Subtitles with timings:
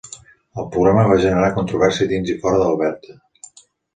[0.61, 3.17] El programa va generar controvèrsia dins i fora d'Alberta.